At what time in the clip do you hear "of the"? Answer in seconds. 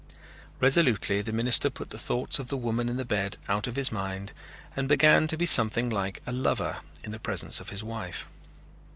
2.39-2.57